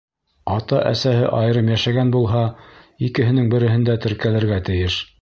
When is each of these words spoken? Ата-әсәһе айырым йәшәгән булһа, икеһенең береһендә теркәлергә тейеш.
Ата-әсәһе 0.53 1.27
айырым 1.41 1.69
йәшәгән 1.75 2.15
булһа, 2.17 2.43
икеһенең 3.11 3.55
береһендә 3.55 4.01
теркәлергә 4.07 4.63
тейеш. 4.73 5.03